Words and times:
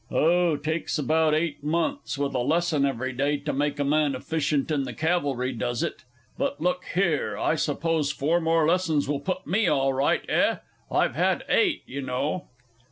Oh, 0.09 0.55
takes 0.57 0.97
about 0.97 1.35
eight 1.35 1.63
months, 1.63 2.17
with 2.17 2.33
a 2.33 2.39
lesson 2.39 2.87
every 2.87 3.13
day, 3.13 3.37
to 3.37 3.53
make 3.53 3.77
a 3.79 3.83
man 3.83 4.15
efficient 4.15 4.71
in 4.71 4.81
the 4.81 4.95
Cavalry, 4.95 5.51
does 5.53 5.83
it? 5.83 6.05
But, 6.39 6.59
look 6.59 6.85
here 6.95 7.37
I 7.37 7.53
suppose 7.53 8.11
four 8.11 8.41
more 8.41 8.67
lessons 8.67 9.07
will 9.07 9.19
put 9.19 9.45
me 9.45 9.67
all 9.67 9.93
right, 9.93 10.27
eh? 10.27 10.55
I've 10.89 11.13
had 11.13 11.43
eight, 11.47 11.83
y' 11.87 11.99
know. 11.99 12.31
R. 12.31 12.41